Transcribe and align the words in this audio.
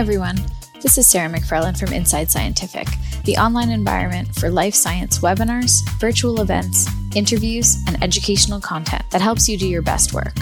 Hi, 0.00 0.02
everyone. 0.02 0.36
This 0.80 0.96
is 0.96 1.06
Sarah 1.06 1.28
McFarland 1.28 1.78
from 1.78 1.92
Inside 1.92 2.30
Scientific, 2.30 2.88
the 3.24 3.36
online 3.36 3.68
environment 3.68 4.34
for 4.34 4.48
life 4.48 4.74
science 4.74 5.18
webinars, 5.18 5.86
virtual 6.00 6.40
events, 6.40 6.88
interviews, 7.14 7.76
and 7.86 8.02
educational 8.02 8.62
content 8.62 9.02
that 9.10 9.20
helps 9.20 9.46
you 9.46 9.58
do 9.58 9.68
your 9.68 9.82
best 9.82 10.14
work. 10.14 10.32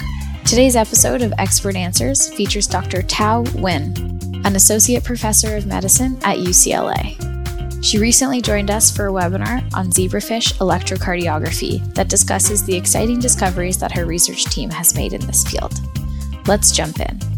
Today's 0.45 0.77
episode 0.77 1.21
of 1.21 1.33
Expert 1.37 1.75
Answers 1.75 2.33
features 2.33 2.67
Dr. 2.67 3.01
Thao 3.01 3.45
Nguyen, 3.47 4.45
an 4.45 4.55
associate 4.55 5.03
professor 5.03 5.57
of 5.57 5.65
medicine 5.65 6.17
at 6.23 6.37
UCLA. 6.37 7.83
She 7.83 7.99
recently 7.99 8.39
joined 8.39 8.71
us 8.71 8.89
for 8.89 9.07
a 9.07 9.11
webinar 9.11 9.61
on 9.73 9.91
zebrafish 9.91 10.53
electrocardiography 10.59 11.93
that 11.95 12.07
discusses 12.07 12.63
the 12.63 12.77
exciting 12.77 13.19
discoveries 13.19 13.77
that 13.79 13.91
her 13.91 14.05
research 14.05 14.45
team 14.45 14.69
has 14.69 14.95
made 14.95 15.11
in 15.11 15.27
this 15.27 15.43
field. 15.43 15.73
Let's 16.47 16.71
jump 16.71 17.01
in. 17.01 17.28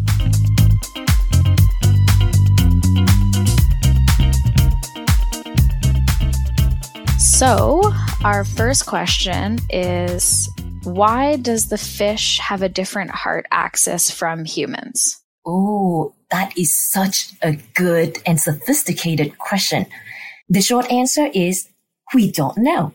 So, 7.42 7.82
our 8.24 8.44
first 8.44 8.86
question 8.86 9.58
is 9.72 10.48
why 10.84 11.38
does 11.38 11.70
the 11.70 11.78
fish 11.80 12.38
have 12.38 12.62
a 12.62 12.70
different 12.70 13.10
heart 13.10 13.48
axis 13.50 14.12
from 14.12 14.46
humans? 14.46 15.20
Oh, 15.44 16.14
that 16.30 16.56
is 16.56 16.72
such 16.78 17.34
a 17.42 17.54
good 17.74 18.20
and 18.28 18.40
sophisticated 18.40 19.40
question. 19.40 19.88
The 20.50 20.62
short 20.62 20.92
answer 20.92 21.32
is 21.34 21.68
we 22.14 22.32
don't 22.32 22.60
know. 22.60 22.94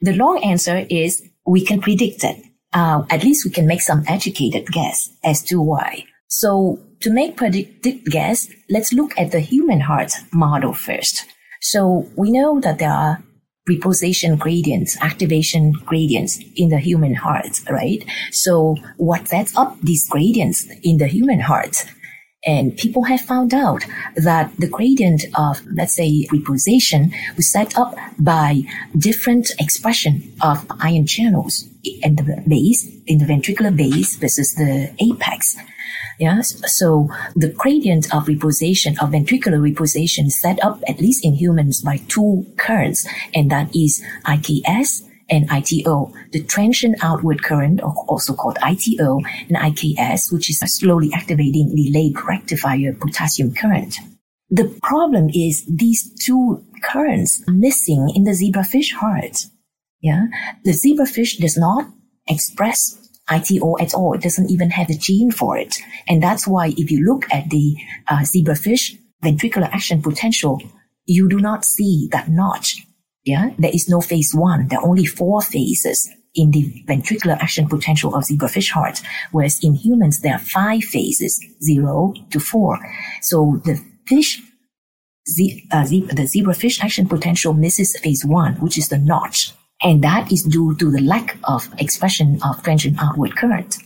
The 0.00 0.14
long 0.14 0.44
answer 0.44 0.86
is 0.88 1.20
we 1.44 1.64
can 1.64 1.80
predict 1.80 2.22
it. 2.22 2.36
Uh, 2.72 3.02
at 3.10 3.24
least 3.24 3.44
we 3.44 3.50
can 3.50 3.66
make 3.66 3.80
some 3.80 4.04
educated 4.06 4.68
guess 4.68 5.10
as 5.24 5.42
to 5.46 5.60
why. 5.60 6.04
So 6.28 6.78
to 7.00 7.10
make 7.10 7.36
predicted 7.36 8.04
guess, 8.04 8.46
let's 8.70 8.92
look 8.92 9.18
at 9.18 9.32
the 9.32 9.40
human 9.40 9.80
heart 9.80 10.12
model 10.32 10.72
first. 10.72 11.24
So 11.60 12.08
we 12.14 12.30
know 12.30 12.60
that 12.60 12.78
there 12.78 12.92
are 12.92 13.24
reposition 13.68 14.38
gradients, 14.38 14.96
activation 15.00 15.72
gradients 15.84 16.40
in 16.56 16.68
the 16.70 16.78
human 16.78 17.14
heart, 17.14 17.60
right? 17.70 18.04
So 18.32 18.76
what 18.96 19.28
sets 19.28 19.56
up 19.56 19.78
these 19.80 20.08
gradients 20.08 20.66
in 20.82 20.98
the 20.98 21.06
human 21.06 21.40
heart? 21.40 21.84
And 22.46 22.76
people 22.76 23.04
have 23.04 23.20
found 23.20 23.52
out 23.52 23.84
that 24.14 24.52
the 24.58 24.68
gradient 24.68 25.24
of, 25.34 25.60
let's 25.74 25.96
say, 25.96 26.26
reposition 26.32 27.12
was 27.36 27.50
set 27.50 27.76
up 27.76 27.96
by 28.18 28.62
different 28.96 29.50
expression 29.58 30.32
of 30.40 30.64
ion 30.80 31.06
channels 31.06 31.64
in 31.82 32.14
the 32.14 32.42
base, 32.46 32.88
in 33.06 33.18
the 33.18 33.24
ventricular 33.24 33.76
base 33.76 34.16
versus 34.16 34.54
the 34.54 34.94
apex. 35.00 35.56
Yes. 36.18 36.60
So 36.76 37.08
the 37.34 37.48
gradient 37.48 38.12
of 38.14 38.26
reposition 38.26 39.00
of 39.02 39.10
ventricular 39.10 39.60
reposition 39.60 40.30
set 40.30 40.62
up 40.64 40.80
at 40.88 41.00
least 41.00 41.24
in 41.24 41.34
humans 41.34 41.82
by 41.82 41.98
two 42.08 42.46
currents, 42.56 43.06
and 43.34 43.50
that 43.50 43.74
is 43.74 44.02
IKS 44.26 45.07
and 45.30 45.48
ITO, 45.50 46.12
the 46.32 46.42
transient 46.42 46.96
outward 47.02 47.42
current, 47.42 47.80
also 47.82 48.34
called 48.34 48.58
ITO, 48.62 49.20
and 49.48 49.56
IKS, 49.56 50.32
which 50.32 50.48
is 50.48 50.62
a 50.62 50.66
slowly 50.66 51.10
activating 51.14 51.74
delayed 51.74 52.16
rectifier 52.26 52.94
potassium 52.94 53.54
current. 53.54 53.96
The 54.50 54.74
problem 54.82 55.28
is 55.28 55.66
these 55.66 56.10
two 56.24 56.64
currents 56.82 57.42
missing 57.46 58.10
in 58.14 58.24
the 58.24 58.30
zebrafish 58.30 58.92
heart. 58.94 59.46
Yeah. 60.00 60.26
The 60.64 60.72
zebrafish 60.72 61.38
does 61.38 61.58
not 61.58 61.86
express 62.26 62.96
ITO 63.30 63.78
at 63.78 63.94
all. 63.94 64.14
It 64.14 64.22
doesn't 64.22 64.50
even 64.50 64.70
have 64.70 64.88
the 64.88 64.96
gene 64.96 65.30
for 65.30 65.58
it. 65.58 65.76
And 66.08 66.22
that's 66.22 66.46
why 66.46 66.72
if 66.76 66.90
you 66.90 67.04
look 67.04 67.26
at 67.30 67.50
the 67.50 67.76
uh, 68.08 68.20
zebrafish 68.20 68.96
ventricular 69.22 69.68
action 69.70 70.00
potential, 70.00 70.62
you 71.04 71.28
do 71.28 71.40
not 71.40 71.64
see 71.64 72.08
that 72.12 72.28
notch 72.28 72.86
yeah, 73.28 73.50
there 73.58 73.70
is 73.74 73.90
no 73.90 74.00
phase 74.00 74.32
one. 74.34 74.68
There 74.68 74.78
are 74.80 74.88
only 74.88 75.04
four 75.04 75.42
phases 75.42 76.08
in 76.34 76.50
the 76.50 76.82
ventricular 76.88 77.36
action 77.38 77.68
potential 77.68 78.14
of 78.14 78.24
zebrafish 78.24 78.70
heart, 78.70 79.02
whereas 79.32 79.58
in 79.62 79.74
humans 79.74 80.20
there 80.20 80.34
are 80.34 80.38
five 80.38 80.82
phases, 80.82 81.38
zero 81.62 82.14
to 82.30 82.40
four. 82.40 82.78
So 83.20 83.60
the 83.66 83.84
fish, 84.06 84.40
the, 85.36 85.62
uh, 85.70 85.84
the 85.84 86.26
zebrafish 86.34 86.82
action 86.82 87.06
potential 87.06 87.52
misses 87.52 87.98
phase 87.98 88.24
one, 88.24 88.54
which 88.54 88.78
is 88.78 88.88
the 88.88 88.98
notch, 88.98 89.52
and 89.82 90.02
that 90.02 90.32
is 90.32 90.42
due 90.42 90.74
to 90.76 90.90
the 90.90 91.02
lack 91.02 91.36
of 91.44 91.68
expression 91.78 92.40
of 92.42 92.62
transient 92.62 92.96
outward 92.98 93.36
current. 93.36 93.76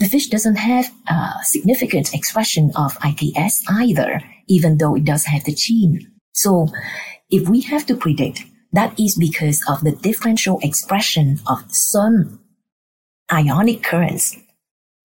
The 0.00 0.06
fish 0.06 0.28
doesn't 0.28 0.56
have 0.56 0.90
a 1.06 1.34
significant 1.44 2.12
expression 2.12 2.72
of 2.74 2.98
IKS 2.98 3.62
either, 3.68 4.20
even 4.48 4.78
though 4.78 4.96
it 4.96 5.04
does 5.04 5.26
have 5.26 5.44
the 5.44 5.54
gene. 5.54 6.10
So 6.32 6.68
if 7.30 7.48
we 7.48 7.60
have 7.62 7.86
to 7.86 7.96
predict 7.96 8.44
that 8.72 8.98
is 8.98 9.16
because 9.16 9.60
of 9.68 9.80
the 9.80 9.92
differential 9.92 10.58
expression 10.62 11.40
of 11.46 11.64
some 11.68 12.40
ionic 13.32 13.82
currents 13.82 14.36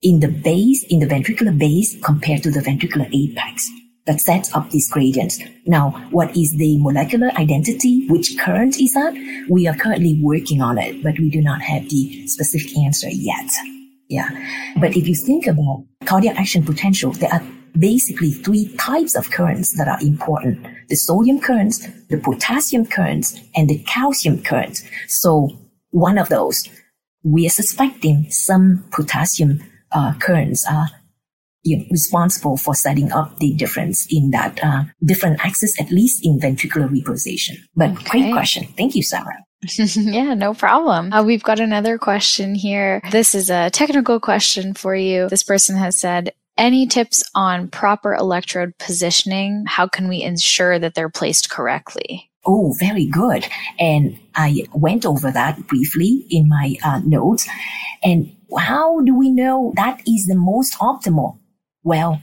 in 0.01 0.19
the 0.19 0.27
base, 0.27 0.85
in 0.89 0.99
the 0.99 1.07
ventricular 1.07 1.57
base 1.57 1.97
compared 2.03 2.43
to 2.43 2.51
the 2.51 2.59
ventricular 2.59 3.09
apex 3.13 3.69
that 4.05 4.21
sets 4.21 4.53
up 4.53 4.69
these 4.69 4.89
gradients. 4.91 5.39
Now, 5.65 5.91
what 6.11 6.35
is 6.37 6.55
the 6.57 6.77
molecular 6.79 7.31
identity? 7.37 8.07
Which 8.07 8.37
current 8.37 8.79
is 8.79 8.93
that? 8.93 9.13
We 9.49 9.67
are 9.67 9.75
currently 9.75 10.19
working 10.21 10.61
on 10.61 10.77
it, 10.77 11.01
but 11.01 11.17
we 11.17 11.29
do 11.29 11.41
not 11.41 11.61
have 11.61 11.89
the 11.89 12.27
specific 12.27 12.77
answer 12.77 13.09
yet. 13.09 13.49
Yeah. 14.07 14.29
But 14.79 14.95
if 14.95 15.07
you 15.07 15.15
think 15.15 15.47
about 15.47 15.85
cardiac 16.05 16.37
action 16.37 16.63
potential, 16.63 17.11
there 17.13 17.33
are 17.33 17.41
basically 17.77 18.31
three 18.31 18.75
types 18.77 19.15
of 19.15 19.31
currents 19.31 19.75
that 19.77 19.87
are 19.87 19.99
important. 20.01 20.67
The 20.89 20.95
sodium 20.95 21.39
currents, 21.39 21.87
the 22.09 22.17
potassium 22.17 22.85
currents, 22.85 23.39
and 23.55 23.69
the 23.69 23.79
calcium 23.79 24.43
currents. 24.43 24.83
So 25.07 25.49
one 25.91 26.17
of 26.17 26.29
those, 26.29 26.67
we 27.23 27.45
are 27.45 27.49
suspecting 27.49 28.27
some 28.29 28.85
potassium 28.91 29.63
uh, 29.91 30.13
currents 30.19 30.65
are 30.69 30.87
you 31.63 31.77
know, 31.77 31.85
responsible 31.89 32.57
for 32.57 32.75
setting 32.75 33.11
up 33.11 33.37
the 33.39 33.53
difference 33.55 34.07
in 34.09 34.29
that 34.31 34.59
uh, 34.63 34.83
different 35.03 35.43
axis, 35.43 35.79
at 35.81 35.89
least 35.91 36.23
in 36.23 36.39
ventricular 36.39 36.87
reposition. 36.87 37.55
But 37.75 37.91
okay. 37.91 38.03
great 38.09 38.33
question. 38.33 38.67
Thank 38.77 38.95
you, 38.95 39.01
Sarah. 39.01 39.43
yeah, 39.77 40.35
no 40.35 40.53
problem. 40.53 41.11
Uh, 41.11 41.23
we've 41.23 41.43
got 41.43 41.59
another 41.59 41.97
question 41.97 42.53
here. 42.53 43.01
This 43.11 43.33
is 43.33 43.49
a 43.49 43.71
technical 43.71 44.19
question 44.19 44.75
for 44.75 44.95
you. 44.95 45.27
This 45.27 45.43
person 45.43 45.75
has 45.75 45.99
said, 45.99 46.33
any 46.57 46.87
tips 46.87 47.23
on 47.33 47.67
proper 47.67 48.13
electrode 48.13 48.77
positioning? 48.77 49.65
How 49.67 49.87
can 49.87 50.07
we 50.07 50.21
ensure 50.21 50.79
that 50.79 50.93
they're 50.93 51.09
placed 51.09 51.49
correctly? 51.49 52.29
Oh, 52.45 52.75
very 52.79 53.05
good. 53.05 53.45
And 53.79 54.19
I 54.35 54.65
went 54.73 55.05
over 55.05 55.31
that 55.31 55.67
briefly 55.67 56.25
in 56.29 56.47
my 56.47 56.75
uh, 56.83 57.01
notes. 57.03 57.47
And 58.03 58.35
how 58.57 59.01
do 59.01 59.17
we 59.17 59.31
know 59.31 59.73
that 59.75 60.01
is 60.07 60.25
the 60.27 60.35
most 60.35 60.73
optimal? 60.79 61.39
Well, 61.83 62.21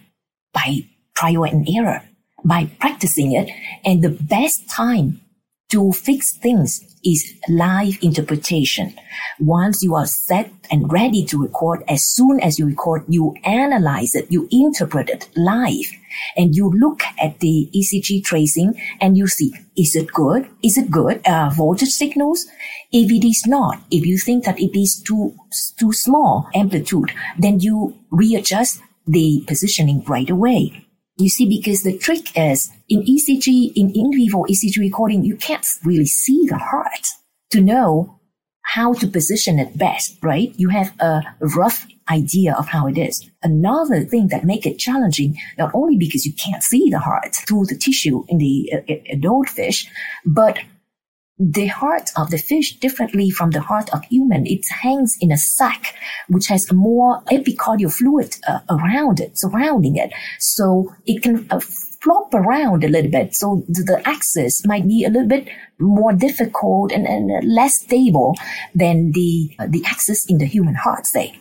by 0.53 0.89
trial 1.17 1.45
and 1.45 1.69
error, 1.69 2.03
by 2.45 2.67
practicing 2.79 3.33
it. 3.33 3.51
And 3.85 4.03
the 4.03 4.11
best 4.11 4.69
time 4.69 5.21
to 5.73 5.91
fix 5.91 6.37
things 6.37 6.85
is 7.03 7.35
live 7.49 7.99
interpretation. 8.03 8.95
Once 9.41 9.83
you 9.83 9.95
are 9.95 10.07
set 10.07 10.51
and 10.71 10.93
ready 10.93 11.25
to 11.25 11.43
record, 11.43 11.83
as 11.89 12.05
soon 12.05 12.39
as 12.41 12.59
you 12.59 12.67
record, 12.67 13.03
you 13.09 13.35
analyze 13.43 14.15
it, 14.15 14.31
you 14.31 14.47
interpret 14.51 15.09
it 15.09 15.29
live, 15.35 15.87
and 16.37 16.55
you 16.55 16.71
look 16.71 17.03
at 17.19 17.41
the 17.41 17.71
ECG 17.75 18.23
tracing 18.23 18.79
and 19.01 19.17
you 19.17 19.27
see, 19.27 19.53
is 19.75 19.97
it 19.97 20.13
good? 20.13 20.47
Is 20.63 20.77
it 20.77 20.91
good? 20.91 21.27
Uh, 21.27 21.49
voltage 21.49 21.89
signals? 21.89 22.47
If 22.93 23.11
it 23.11 23.27
is 23.27 23.47
not, 23.47 23.81
if 23.91 24.05
you 24.05 24.19
think 24.19 24.45
that 24.45 24.61
it 24.61 24.79
is 24.79 25.03
too, 25.03 25.35
too 25.79 25.93
small 25.93 26.51
amplitude, 26.55 27.13
then 27.39 27.61
you 27.61 27.99
readjust 28.11 28.81
the 29.07 29.43
positioning 29.47 30.05
right 30.05 30.29
away. 30.29 30.87
You 31.23 31.29
see, 31.29 31.47
because 31.47 31.85
the 31.85 31.97
trick 31.97 32.37
is 32.37 32.73
in 32.89 33.03
ECG, 33.03 33.73
in 33.77 33.93
in 33.95 34.11
vivo 34.13 34.43
ECG 34.43 34.81
recording, 34.81 35.23
you 35.23 35.37
can't 35.37 35.65
really 35.85 36.05
see 36.05 36.47
the 36.49 36.59
heart 36.59 37.07
to 37.51 37.61
know 37.61 38.19
how 38.63 38.93
to 38.95 39.07
position 39.07 39.61
it 39.61 39.79
best, 39.79 40.19
right? 40.21 40.53
You 40.57 40.71
have 40.71 40.93
a 40.99 41.23
rough 41.39 41.87
idea 42.11 42.57
of 42.59 42.67
how 42.67 42.89
it 42.89 42.99
is. 42.99 43.25
Another 43.41 44.01
thing 44.05 44.29
that 44.29 44.45
make 44.45 44.67
it 44.67 44.81
challenging, 44.81 45.39
not 45.59 45.71
only 45.75 45.97
because 45.97 46.27
you 46.27 46.33
can't 46.33 46.63
see 46.63 46.91
the 46.91 46.99
heart 46.99 47.37
through 47.47 47.67
the 47.67 47.79
tissue 47.79 48.25
in 48.29 48.39
the 48.39 48.73
uh, 48.75 48.95
adult 49.09 49.49
fish, 49.49 49.89
but 50.27 50.59
the 51.39 51.67
heart 51.67 52.11
of 52.17 52.31
the 52.31 52.39
fish 52.39 52.79
differently 52.79 53.31
from 53.31 53.51
the 53.51 53.61
heart 53.61 53.91
of 53.93 54.05
human. 54.05 54.47
It 54.47 54.65
hangs 54.83 55.17
in 55.21 55.33
a 55.33 55.37
sac, 55.37 55.95
which 56.29 56.47
has 56.49 56.73
more 56.73 57.23
epicardial 57.25 57.93
fluid 57.93 58.37
uh, 58.47 58.61
around 58.71 59.21
it, 59.21 59.39
surrounding 59.39 59.97
it. 59.97 60.13
So 60.39 60.93
it 61.07 61.23
can 61.23 61.47
uh, 61.51 61.61
flop 61.61 62.33
around 62.35 62.85
a 62.85 62.89
little 62.89 63.11
bit. 63.11 63.35
So 63.35 63.65
the 63.69 64.01
axis 64.05 64.67
might 64.67 64.87
be 64.87 65.05
a 65.05 65.11
little 65.11 65.29
bit 65.29 65.49
more 65.81 66.13
difficult 66.13 66.93
and, 66.93 67.07
and 67.07 67.31
less 67.49 67.79
stable 67.79 68.37
than 68.75 69.13
the, 69.13 69.55
uh, 69.59 69.67
the 69.69 69.85
axis 69.87 70.27
in 70.29 70.39
the 70.39 70.47
human 70.47 70.75
heart, 70.75 71.07
say. 71.07 71.41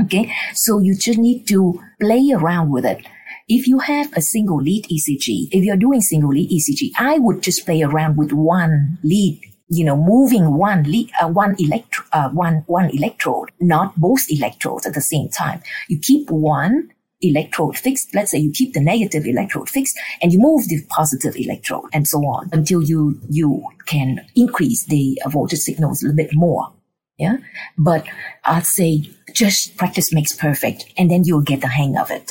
Okay. 0.00 0.32
So 0.54 0.78
you 0.78 0.94
just 0.94 1.18
need 1.18 1.46
to 1.48 1.80
play 2.00 2.30
around 2.32 2.70
with 2.70 2.86
it 2.86 3.04
if 3.50 3.66
you 3.66 3.80
have 3.80 4.10
a 4.16 4.22
single 4.22 4.62
lead 4.62 4.84
ECG, 4.84 5.48
if 5.50 5.64
you're 5.64 5.76
doing 5.76 6.00
single 6.00 6.30
lead 6.30 6.50
ECG, 6.50 6.92
I 6.96 7.18
would 7.18 7.42
just 7.42 7.66
play 7.66 7.82
around 7.82 8.16
with 8.16 8.32
one 8.32 8.98
lead 9.02 9.42
you 9.72 9.84
know, 9.84 9.96
moving 9.96 10.56
one 10.56 10.82
lead, 10.82 11.12
uh, 11.22 11.28
one 11.28 11.54
electro, 11.60 12.04
uh, 12.12 12.28
one, 12.30 12.64
one 12.66 12.90
electrode, 12.90 13.50
not 13.60 13.94
both 13.94 14.28
electrodes 14.28 14.84
at 14.84 14.94
the 14.94 15.00
same 15.00 15.28
time. 15.28 15.62
You 15.88 15.96
keep 15.96 16.28
one 16.28 16.90
electrode 17.20 17.76
fixed. 17.76 18.12
Let's 18.12 18.32
say 18.32 18.38
you 18.38 18.50
keep 18.50 18.74
the 18.74 18.80
negative 18.80 19.26
electrode 19.26 19.68
fixed 19.68 19.96
and 20.20 20.32
you 20.32 20.40
move 20.40 20.68
the 20.68 20.82
positive 20.88 21.36
electrode 21.36 21.84
and 21.92 22.08
so 22.08 22.18
on 22.18 22.50
until 22.52 22.82
you, 22.82 23.20
you 23.28 23.62
can 23.86 24.26
increase 24.34 24.86
the 24.86 25.20
voltage 25.28 25.60
signals 25.60 26.02
a 26.02 26.06
little 26.06 26.16
bit 26.16 26.34
more. 26.34 26.72
Yeah. 27.16 27.36
But 27.78 28.06
I'd 28.44 28.66
say 28.66 29.08
just 29.32 29.76
practice 29.76 30.12
makes 30.12 30.34
perfect 30.34 30.92
and 30.98 31.08
then 31.08 31.22
you'll 31.22 31.42
get 31.42 31.60
the 31.60 31.68
hang 31.68 31.96
of 31.96 32.10
it. 32.10 32.28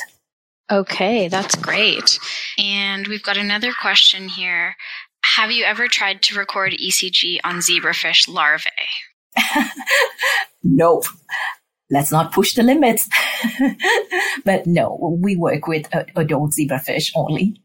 Okay, 0.70 1.26
that's 1.28 1.56
great. 1.56 2.18
And 2.56 3.08
we've 3.08 3.22
got 3.22 3.36
another 3.36 3.72
question 3.72 4.28
here. 4.28 4.76
Have 5.36 5.50
you 5.50 5.64
ever 5.64 5.88
tried 5.88 6.22
to 6.22 6.38
record 6.38 6.72
ECG 6.72 7.40
on 7.42 7.56
zebrafish 7.56 8.28
larvae? 8.28 8.70
no. 10.62 11.02
Let's 11.90 12.12
not 12.12 12.32
push 12.32 12.54
the 12.54 12.62
limits. 12.62 13.08
but 14.44 14.66
no, 14.66 15.18
we 15.20 15.36
work 15.36 15.66
with 15.66 15.88
adult 16.14 16.52
zebrafish 16.52 17.10
only. 17.16 17.60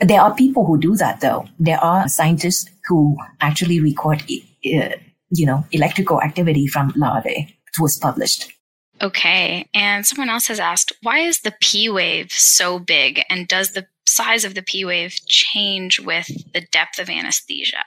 There 0.00 0.20
are 0.20 0.34
people 0.34 0.64
who 0.64 0.78
do 0.78 0.96
that 0.96 1.20
though. 1.20 1.46
There 1.58 1.78
are 1.78 2.08
scientists 2.08 2.70
who 2.86 3.16
actually 3.42 3.80
record, 3.80 4.22
uh, 4.22 4.96
you 5.30 5.44
know, 5.44 5.66
electrical 5.72 6.22
activity 6.22 6.66
from 6.66 6.94
larvae. 6.96 7.58
It 7.66 7.80
was 7.80 7.98
published. 7.98 8.52
Okay. 9.00 9.68
And 9.74 10.06
someone 10.06 10.28
else 10.28 10.48
has 10.48 10.60
asked, 10.60 10.92
why 11.02 11.18
is 11.20 11.40
the 11.40 11.54
P 11.60 11.88
wave 11.88 12.32
so 12.32 12.78
big? 12.78 13.22
And 13.30 13.46
does 13.46 13.72
the 13.72 13.86
size 14.06 14.44
of 14.44 14.54
the 14.54 14.62
P 14.62 14.84
wave 14.84 15.14
change 15.26 16.00
with 16.00 16.26
the 16.52 16.66
depth 16.72 16.98
of 16.98 17.08
anesthesia? 17.08 17.84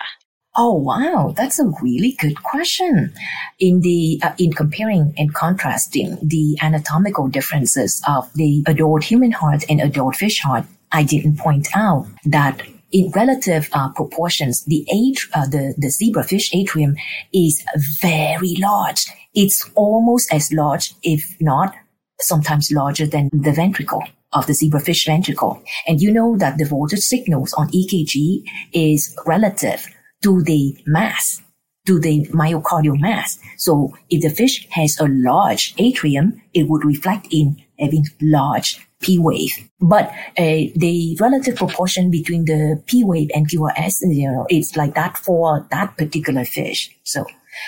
Oh 0.58 0.74
wow, 0.74 1.34
that's 1.36 1.60
a 1.60 1.72
really 1.82 2.18
good 2.20 2.44
question. 2.44 3.14
In 3.60 3.80
the 3.82 4.20
uh, 4.22 4.34
in 4.38 4.52
comparing 4.52 5.14
and 5.18 5.34
contrasting 5.34 6.18
the 6.22 6.58
anatomical 6.62 7.30
differences 7.30 8.02
of 8.06 8.30
the 8.34 8.62
adult 8.68 9.06
human 9.06 9.32
heart 9.32 9.64
and 9.70 9.80
adult 9.80 10.18
fish 10.18 10.42
heart, 10.42 10.66
I 10.92 11.04
didn't 11.04 11.38
point 11.38 11.70
out 11.74 12.06
that 12.26 12.62
in 12.92 13.12
relative 13.12 13.70
uh, 13.74 13.90
proportions, 13.90 14.64
the 14.66 14.86
age, 14.92 15.30
uh, 15.34 15.48
the 15.48 15.74
the 15.78 15.88
zebrafish 15.88 16.54
atrium 16.54 16.96
is 17.34 17.64
very 18.02 18.56
large. 18.60 19.08
It's 19.34 19.70
almost 19.76 20.34
as 20.34 20.52
large, 20.52 20.94
if 21.04 21.38
not 21.40 21.74
sometimes 22.20 22.72
larger 22.72 23.08
than 23.08 23.30
the 23.34 23.52
ventricle 23.52 24.04
of 24.34 24.48
the 24.48 24.54
zebrafish 24.54 25.06
ventricle. 25.06 25.62
And 25.88 26.02
you 26.02 26.12
know 26.12 26.38
that 26.38 26.58
the 26.58 26.66
voltage 26.66 27.00
signals 27.00 27.54
on 27.54 27.70
EKG 27.70 28.44
is 28.74 29.16
relative 29.26 29.88
to 30.24 30.42
the 30.44 30.78
mass, 30.86 31.42
to 31.88 32.00
the 32.00 32.26
myocardial 32.28 33.00
mass. 33.00 33.40
So 33.58 33.96
if 34.10 34.22
the 34.22 34.30
fish 34.30 34.68
has 34.72 34.98
a 35.00 35.08
large 35.08 35.74
atrium, 35.78 36.42
it 36.54 36.70
would 36.70 36.86
reflect 36.86 37.28
in 37.32 37.62
having 37.80 38.06
large 38.22 38.88
P 39.02 39.18
wave. 39.20 39.70
But 39.80 40.10
uh, 40.38 40.70
the 40.76 41.18
relative 41.20 41.56
proportion 41.56 42.12
between 42.12 42.46
the 42.46 42.82
P 42.86 43.04
wave 43.04 43.30
and 43.34 43.50
QRS, 43.50 43.96
you 44.04 44.32
know, 44.32 44.46
it's 44.50 44.76
like 44.76 44.96
that 44.96 45.18
for 45.18 45.68
that 45.72 45.98
particular 45.98 46.46
fish. 46.46 46.96
So 47.04 47.26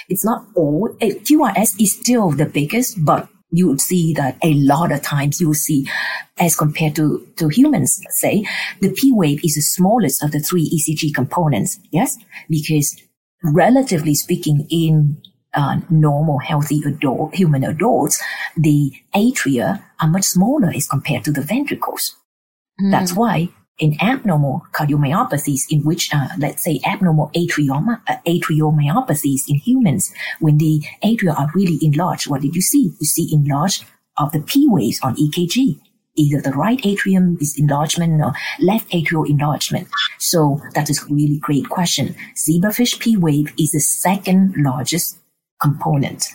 it's 0.10 0.26
not 0.26 0.46
all. 0.56 0.90
QRS 1.02 1.82
is 1.82 1.94
still 2.00 2.32
the 2.32 2.46
biggest, 2.46 3.04
but 3.04 3.28
you 3.52 3.68
would 3.68 3.82
see 3.82 4.14
that 4.14 4.38
a 4.44 4.54
lot 4.56 4.92
of 4.92 5.02
times 5.02 5.40
you 5.40 5.48
will 5.48 5.54
see 5.54 5.88
as 6.40 6.56
compared 6.56 6.96
to, 6.96 7.26
to 7.36 7.48
humans, 7.50 8.02
say, 8.10 8.44
the 8.82 8.92
P 8.92 9.12
wave 9.12 9.40
is 9.44 9.56
the 9.56 9.62
smallest 9.62 10.24
of 10.24 10.32
the 10.32 10.40
three 10.40 10.68
ECG 10.70 11.14
components. 11.14 11.80
Yes. 11.92 12.18
Because 12.50 13.00
relatively 13.44 14.16
speaking, 14.16 14.66
in 14.72 15.22
uh, 15.54 15.80
normal, 15.90 16.40
healthy 16.40 16.82
adult, 16.86 17.34
human 17.36 17.64
adults, 17.64 18.22
the 18.58 18.92
atria 19.16 19.84
are 20.02 20.10
much 20.10 20.26
smaller 20.26 20.70
as 20.76 20.88
compared 20.88 21.24
to 21.26 21.32
the 21.32 21.42
ventricles. 21.42 22.16
Mm. 22.82 22.92
That's 22.92 23.14
why 23.14 23.50
in 23.80 23.98
abnormal 24.02 24.62
cardiomyopathies, 24.72 25.62
in 25.70 25.84
which, 25.84 26.14
uh, 26.14 26.28
let's 26.38 26.64
say, 26.64 26.80
abnormal 26.86 27.32
atrioma, 27.36 28.02
uh, 28.08 28.18
atriomyopathies 28.28 29.42
in 29.48 29.56
humans, 29.56 30.14
when 30.40 30.58
the 30.58 30.84
atria 31.04 31.38
are 31.38 31.52
really 31.56 31.80
enlarged, 31.82 32.30
what 32.30 32.42
did 32.42 32.56
you 32.56 32.62
see? 32.62 32.92
You 33.00 33.06
see 33.06 33.34
enlarged 33.34 33.86
of 34.18 34.32
the 34.32 34.42
P 34.42 34.68
waves 34.70 35.00
on 35.02 35.16
EKG. 35.16 35.80
Either 36.16 36.42
the 36.42 36.52
right 36.52 36.80
atrium 36.86 37.40
is 37.42 37.58
enlargement 37.58 38.22
or 38.22 38.34
left 38.60 38.88
atrial 38.92 39.28
enlargement. 39.28 39.88
So 40.20 40.62
that 40.76 40.92
is 40.92 41.02
a 41.02 41.12
really 41.12 41.40
great 41.40 41.70
question. 41.70 42.16
Zebrafish 42.36 43.00
P 43.00 43.18
wave 43.18 43.52
is 43.58 43.72
the 43.72 43.80
second 43.80 44.54
largest 44.56 45.18
component. 45.64 46.26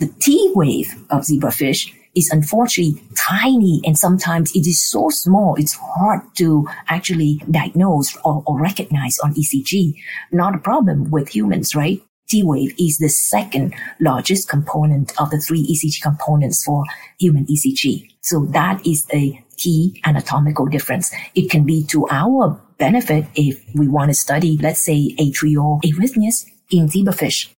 The 0.00 0.08
T 0.20 0.52
wave 0.54 0.94
of 1.10 1.22
zebrafish 1.22 1.92
is 2.14 2.30
unfortunately 2.32 3.02
tiny 3.14 3.82
and 3.84 3.98
sometimes 3.98 4.50
it 4.54 4.66
is 4.66 4.82
so 4.82 5.10
small 5.10 5.54
it's 5.56 5.74
hard 5.74 6.20
to 6.38 6.66
actually 6.88 7.42
diagnose 7.50 8.16
or, 8.24 8.42
or 8.46 8.58
recognize 8.58 9.18
on 9.22 9.34
ECG. 9.34 9.94
Not 10.32 10.54
a 10.54 10.58
problem 10.58 11.10
with 11.10 11.28
humans, 11.28 11.74
right? 11.74 12.00
T 12.28 12.42
wave 12.42 12.74
is 12.78 12.98
the 12.98 13.08
second 13.08 13.74
largest 14.00 14.48
component 14.48 15.12
of 15.20 15.30
the 15.30 15.38
three 15.38 15.64
ECG 15.66 16.02
components 16.02 16.64
for 16.64 16.84
human 17.18 17.44
ECG. 17.46 18.08
So 18.22 18.46
that 18.46 18.84
is 18.86 19.06
a 19.12 19.44
key 19.56 20.00
anatomical 20.04 20.66
difference. 20.66 21.12
It 21.34 21.50
can 21.50 21.64
be 21.64 21.84
to 21.86 22.06
our 22.10 22.60
benefit 22.78 23.26
if 23.34 23.62
we 23.74 23.88
want 23.88 24.10
to 24.10 24.14
study, 24.14 24.58
let's 24.60 24.82
say, 24.82 25.14
atrial 25.18 25.80
arrhythmias 25.82 26.46
in 26.70 26.88
zebrafish. 26.88 27.55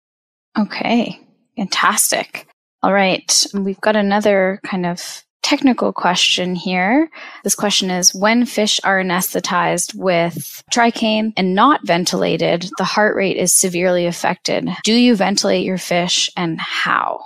Okay, 0.59 1.21
fantastic. 1.57 2.47
All 2.83 2.93
right, 2.93 3.47
we've 3.53 3.81
got 3.81 3.97
another 3.97 4.61
kind 4.65 4.87
of 4.87 5.25
technical 5.43 5.93
question 5.93 6.57
here. 6.57 7.09
This 7.45 7.55
question 7.55 7.89
is 7.89 8.13
when 8.13 8.47
fish 8.47 8.81
are 8.83 9.01
anesthetized 9.01 9.95
with 9.95 10.63
Tricaine 10.73 11.33
and 11.37 11.55
not 11.55 11.87
ventilated, 11.87 12.69
the 12.79 12.85
heart 12.85 13.15
rate 13.15 13.37
is 13.37 13.55
severely 13.55 14.07
affected. 14.07 14.69
Do 14.83 14.93
you 14.93 15.15
ventilate 15.15 15.65
your 15.65 15.79
fish 15.79 16.29
and 16.37 16.61
how? 16.61 17.25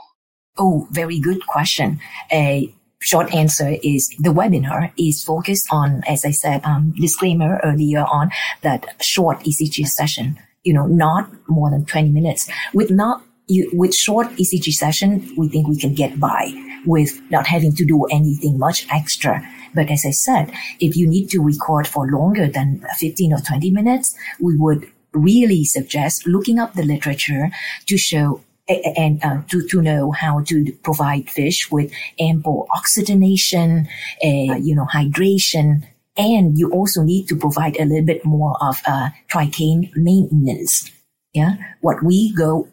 Oh, 0.59 0.87
very 0.91 1.19
good 1.19 1.47
question. 1.47 2.01
A 2.31 2.71
short 3.01 3.35
answer 3.35 3.77
is 3.83 4.11
the 4.19 4.35
webinar 4.35 4.93
is 4.99 5.25
focused 5.25 5.67
on, 5.71 6.03
as 6.07 6.27
I 6.27 6.31
said, 6.31 6.63
um, 6.65 6.93
disclaimer 7.01 7.59
earlier 7.65 8.01
on 8.01 8.31
that 8.61 9.03
short 9.03 9.41
ECG 9.41 9.87
session, 9.89 10.39
you 10.63 10.75
know, 10.75 10.87
not 10.87 11.31
more 11.49 11.71
than 11.71 11.87
20 11.87 12.11
minutes 12.11 12.51
with 12.75 12.91
not 12.91 13.23
you, 13.51 13.71
with 13.73 13.95
short 13.95 14.29
ECG 14.37 14.73
session, 14.73 15.33
we 15.37 15.49
think 15.49 15.69
we 15.69 15.79
can 15.79 15.95
get 15.95 16.19
by 16.19 16.53
with 16.87 17.21
not 17.31 17.47
having 17.47 17.75
to 17.75 17.85
do 17.85 18.05
anything 18.05 18.59
much 18.59 18.87
extra. 18.91 19.47
But 19.75 19.91
as 19.91 20.05
I 20.07 20.11
said, 20.11 20.53
if 20.81 20.97
you 20.97 21.07
need 21.09 21.29
to 21.31 21.41
record 21.43 21.87
for 21.87 22.07
longer 22.07 22.49
than 22.49 22.85
15 22.99 23.33
or 23.33 23.39
20 23.39 23.71
minutes, 23.71 24.15
we 24.41 24.57
would 24.57 24.91
really 25.13 25.65
suggest 25.65 26.27
looking 26.27 26.59
up 26.59 26.75
the 26.75 26.85
literature 26.85 27.51
to 27.87 27.99
show 27.99 28.41
and 28.69 29.23
uh, 29.25 29.43
to, 29.49 29.67
to 29.67 29.83
know 29.83 30.13
how 30.13 30.43
to 30.45 30.73
provide 30.85 31.29
fish 31.29 31.71
with 31.73 31.93
ample 32.21 32.69
oxygenation, 32.75 33.89
uh, 34.25 34.55
you 34.57 34.75
know, 34.77 34.87
hydration, 34.93 35.83
and 36.17 36.57
you 36.57 36.71
also 36.71 37.03
need 37.03 37.27
to 37.27 37.37
provide 37.37 37.77
a 37.79 37.85
little 37.85 38.07
bit 38.07 38.25
more 38.25 38.57
of 38.61 38.81
uh, 38.87 39.11
maintenance. 39.97 40.91
Yeah, 41.33 41.57
what 41.81 42.03
we 42.03 42.33
go 42.35 42.69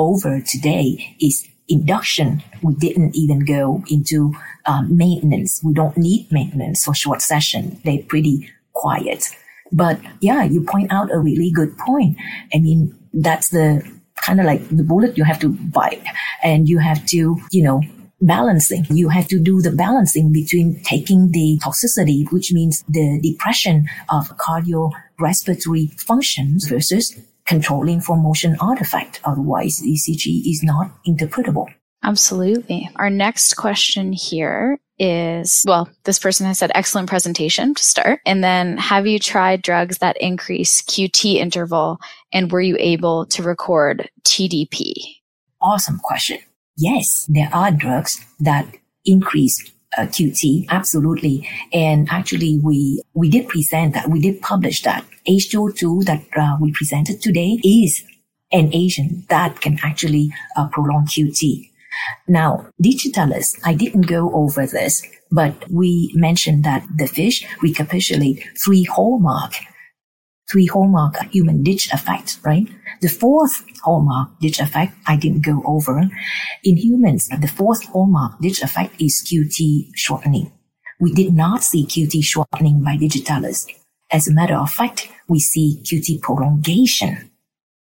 over 0.00 0.40
today 0.40 1.16
is 1.20 1.46
induction. 1.68 2.42
We 2.62 2.74
didn't 2.74 3.14
even 3.14 3.44
go 3.44 3.84
into 3.88 4.34
um, 4.66 4.96
maintenance. 4.96 5.60
We 5.62 5.72
don't 5.74 5.96
need 5.96 6.30
maintenance 6.32 6.84
for 6.84 6.94
short 6.94 7.22
session. 7.22 7.80
They're 7.84 8.02
pretty 8.02 8.50
quiet. 8.72 9.28
But 9.72 10.00
yeah, 10.20 10.42
you 10.42 10.62
point 10.62 10.90
out 10.90 11.12
a 11.12 11.18
really 11.18 11.50
good 11.50 11.76
point. 11.78 12.16
I 12.52 12.58
mean, 12.58 12.96
that's 13.12 13.50
the 13.50 13.82
kind 14.24 14.40
of 14.40 14.46
like 14.46 14.68
the 14.68 14.82
bullet 14.82 15.16
you 15.16 15.24
have 15.24 15.38
to 15.40 15.48
bite 15.48 16.04
and 16.42 16.68
you 16.68 16.78
have 16.78 17.04
to, 17.06 17.36
you 17.50 17.62
know, 17.62 17.82
balancing. 18.20 18.84
You 18.90 19.08
have 19.08 19.28
to 19.28 19.40
do 19.40 19.62
the 19.62 19.70
balancing 19.70 20.32
between 20.32 20.82
taking 20.82 21.30
the 21.30 21.58
toxicity, 21.62 22.30
which 22.32 22.52
means 22.52 22.84
the 22.88 23.20
depression 23.22 23.86
of 24.10 24.36
cardiorespiratory 24.36 25.98
functions 26.00 26.66
versus 26.66 27.16
controlling 27.50 28.00
for 28.00 28.16
motion 28.16 28.56
artifact. 28.60 29.20
Otherwise, 29.24 29.82
ECG 29.82 30.42
is 30.46 30.62
not 30.62 30.86
interpretable. 31.04 31.66
Absolutely. 32.04 32.88
Our 32.94 33.10
next 33.10 33.54
question 33.54 34.12
here 34.12 34.78
is 35.00 35.64
well, 35.66 35.90
this 36.04 36.18
person 36.18 36.46
has 36.46 36.58
said 36.58 36.70
excellent 36.74 37.08
presentation 37.08 37.74
to 37.74 37.82
start. 37.82 38.20
And 38.24 38.44
then 38.44 38.76
have 38.78 39.06
you 39.06 39.18
tried 39.18 39.62
drugs 39.62 39.98
that 39.98 40.16
increase 40.20 40.82
QT 40.82 41.34
interval 41.34 41.98
and 42.32 42.52
were 42.52 42.60
you 42.60 42.76
able 42.78 43.26
to 43.26 43.42
record 43.42 44.08
TDP? 44.22 44.92
Awesome 45.60 45.98
question. 45.98 46.38
Yes, 46.76 47.26
there 47.28 47.50
are 47.52 47.72
drugs 47.72 48.24
that 48.38 48.66
increase 49.04 49.56
uh, 49.98 50.02
QT, 50.02 50.66
absolutely. 50.68 51.48
And 51.72 52.08
actually, 52.10 52.60
we 52.62 53.02
we 53.14 53.28
did 53.28 53.48
present 53.48 53.94
that, 53.94 54.08
we 54.08 54.20
did 54.20 54.40
publish 54.40 54.82
that. 54.82 55.04
H2O2 55.28 56.04
that 56.04 56.22
uh, 56.36 56.56
we 56.60 56.72
presented 56.72 57.20
today 57.20 57.58
is 57.64 58.02
an 58.52 58.70
agent 58.72 59.28
that 59.28 59.60
can 59.60 59.78
actually 59.82 60.32
uh, 60.56 60.68
prolong 60.68 61.06
QT. 61.06 61.70
Now, 62.28 62.66
digitalis, 62.80 63.58
I 63.64 63.74
didn't 63.74 64.02
go 64.02 64.32
over 64.32 64.66
this, 64.66 65.02
but 65.30 65.54
we 65.70 66.12
mentioned 66.14 66.64
that 66.64 66.86
the 66.96 67.06
fish 67.06 67.46
recapitulate 67.62 68.44
three 68.62 68.84
hallmark, 68.84 69.52
three 70.50 70.66
hallmark 70.66 71.16
human 71.30 71.62
dig 71.62 71.80
effect, 71.92 72.38
right? 72.44 72.66
The 73.00 73.08
fourth 73.08 73.64
hallmark 73.82 74.38
dig 74.40 74.58
effect 74.60 74.94
I 75.06 75.16
didn't 75.16 75.44
go 75.44 75.62
over. 75.64 76.08
In 76.64 76.76
humans, 76.76 77.28
the 77.28 77.48
fourth 77.48 77.84
hallmark 77.86 78.40
dig 78.40 78.62
effect 78.62 79.00
is 79.00 79.22
QT 79.26 79.90
shortening. 79.94 80.52
We 81.00 81.12
did 81.12 81.34
not 81.34 81.62
see 81.64 81.86
QT 81.86 82.22
shortening 82.22 82.82
by 82.82 82.96
digitalis. 82.96 83.66
As 84.12 84.26
a 84.26 84.32
matter 84.32 84.54
of 84.54 84.70
fact, 84.70 85.08
we 85.28 85.38
see 85.38 85.80
QT 85.84 86.20
prolongation, 86.22 87.30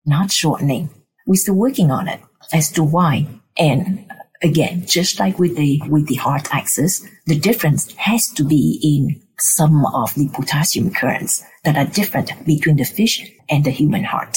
not 0.05 0.31
shortening. 0.31 0.91
We're 1.27 1.37
still 1.37 1.55
working 1.55 1.91
on 1.91 2.09
it 2.09 2.21
as 2.53 2.71
to 2.73 2.85
why. 2.85 3.27
And 3.59 4.11
again, 4.43 4.85
just 4.87 5.19
like 5.19 5.39
with 5.39 5.57
the, 5.57 5.81
with 5.89 6.07
the 6.09 6.17
heart 6.17 6.55
axis, 6.55 7.07
the 7.27 7.39
difference 7.39 7.93
has 7.97 8.27
to 8.29 8.45
be 8.45 8.81
in 8.83 9.23
some 9.39 9.87
of 9.87 10.15
the 10.15 10.29
potassium 10.29 10.91
currents 10.91 11.43
that 11.65 11.77
are 11.77 11.87
different 11.87 12.33
between 12.45 12.77
the 12.77 12.85
fish 12.85 13.31
and 13.49 13.65
the 13.65 13.71
human 13.71 14.05
heart. 14.05 14.37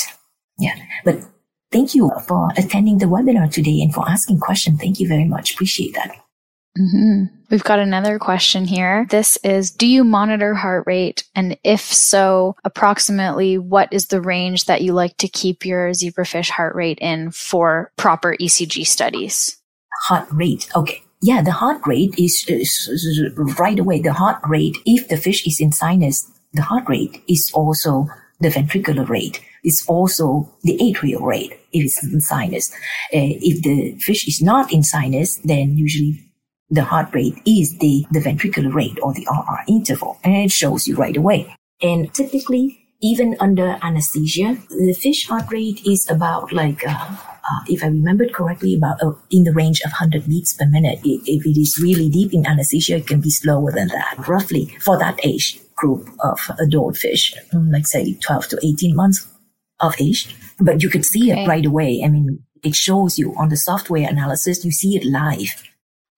Yeah. 0.57 0.75
But 1.03 1.19
thank 1.71 1.95
you 1.95 2.09
for 2.27 2.49
attending 2.57 2.99
the 2.99 3.07
webinar 3.07 3.51
today 3.51 3.81
and 3.81 3.93
for 3.93 4.07
asking 4.07 4.39
questions. 4.39 4.79
Thank 4.79 4.99
you 4.99 5.07
very 5.07 5.25
much. 5.25 5.53
Appreciate 5.53 5.93
that. 5.95 6.22
Mm-hmm. 6.79 7.25
We've 7.51 7.63
got 7.63 7.79
another 7.79 8.17
question 8.17 8.65
here. 8.65 9.05
This 9.09 9.37
is 9.43 9.69
Do 9.69 9.85
you 9.85 10.03
monitor 10.03 10.55
heart 10.55 10.85
rate? 10.87 11.23
And 11.35 11.57
if 11.63 11.81
so, 11.81 12.55
approximately 12.63 13.59
what 13.59 13.89
is 13.91 14.07
the 14.07 14.21
range 14.21 14.65
that 14.65 14.81
you 14.81 14.93
like 14.93 15.17
to 15.17 15.27
keep 15.27 15.65
your 15.65 15.91
zebrafish 15.91 16.49
heart 16.49 16.75
rate 16.75 16.97
in 16.99 17.29
for 17.31 17.91
proper 17.95 18.35
ECG 18.39 18.87
studies? 18.87 19.57
Heart 20.07 20.27
rate. 20.31 20.67
Okay. 20.75 21.03
Yeah, 21.21 21.41
the 21.41 21.51
heart 21.51 21.85
rate 21.85 22.15
is, 22.17 22.43
is, 22.49 22.91
right 23.59 23.79
away. 23.79 24.01
The 24.01 24.11
heart 24.11 24.41
rate, 24.45 24.75
if 24.85 25.07
the 25.07 25.15
fish 25.15 25.47
is 25.47 25.61
in 25.61 25.71
sinus, 25.71 26.29
the 26.53 26.63
heart 26.63 26.89
rate 26.89 27.23
is 27.29 27.49
also 27.53 28.07
the 28.41 28.49
ventricular 28.49 29.07
rate. 29.07 29.39
It's 29.63 29.87
also 29.87 30.51
the 30.63 30.77
atrial 30.79 31.21
rate 31.21 31.53
if 31.71 31.85
it's 31.85 32.03
in 32.03 32.19
sinus. 32.19 32.71
Uh, 33.13 33.39
if 33.39 33.63
the 33.63 33.97
fish 33.99 34.27
is 34.27 34.41
not 34.41 34.73
in 34.73 34.83
sinus, 34.83 35.37
then 35.45 35.77
usually 35.77 36.19
the 36.73 36.83
heart 36.83 37.13
rate 37.13 37.39
is 37.45 37.77
the, 37.77 38.05
the 38.11 38.19
ventricular 38.19 38.73
rate 38.73 38.97
or 39.01 39.13
the 39.13 39.27
RR 39.29 39.63
interval, 39.67 40.19
and 40.23 40.35
it 40.35 40.51
shows 40.51 40.87
you 40.87 40.95
right 40.95 41.15
away. 41.15 41.55
And 41.81 42.11
typically, 42.13 42.79
even 43.01 43.35
under 43.39 43.77
anesthesia, 43.81 44.57
the 44.69 44.97
fish 44.99 45.27
heart 45.27 45.51
rate 45.51 45.85
is 45.85 46.09
about 46.09 46.51
like, 46.51 46.87
uh, 46.87 46.91
uh, 46.91 47.59
if 47.67 47.83
I 47.83 47.87
remembered 47.87 48.33
correctly, 48.33 48.73
about 48.73 49.03
uh, 49.03 49.11
in 49.29 49.43
the 49.43 49.51
range 49.51 49.81
of 49.81 49.91
100 49.91 50.27
beats 50.27 50.53
per 50.53 50.65
minute. 50.65 50.99
If 51.03 51.45
it 51.45 51.59
is 51.59 51.77
really 51.81 52.09
deep 52.09 52.33
in 52.33 52.47
anesthesia, 52.47 52.97
it 52.97 53.07
can 53.07 53.21
be 53.21 53.29
slower 53.29 53.71
than 53.71 53.89
that, 53.89 54.27
roughly 54.27 54.75
for 54.79 54.97
that 54.97 55.19
age 55.23 55.59
group 55.75 56.07
of 56.23 56.39
adult 56.59 56.97
fish, 56.97 57.35
mm, 57.53 57.71
like 57.71 57.85
say 57.85 58.13
12 58.13 58.47
to 58.47 58.59
18 58.63 58.95
months 58.95 59.27
of 59.81 59.93
age. 59.99 60.33
But 60.59 60.81
you 60.81 60.89
could 60.89 61.05
see 61.05 61.31
it 61.31 61.47
right 61.47 61.65
away. 61.65 62.01
I 62.03 62.07
mean, 62.07 62.43
it 62.63 62.75
shows 62.75 63.19
you 63.19 63.35
on 63.37 63.49
the 63.49 63.57
software 63.57 64.07
analysis, 64.09 64.63
you 64.63 64.71
see 64.71 64.95
it 64.95 65.03
live. 65.03 65.61